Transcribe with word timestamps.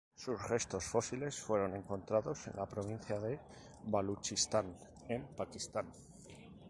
Sus 0.15 0.41
restos 0.49 0.83
fósiles 0.83 1.39
fueron 1.39 1.75
encontrados 1.75 2.47
en 2.47 2.53
la 2.55 2.65
provincia 2.65 3.19
de 3.19 3.39
Baluchistán, 3.83 4.75
en 5.07 5.27
Pakistán. 5.35 5.91